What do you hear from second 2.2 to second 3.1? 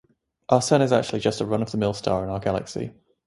in our galaxy.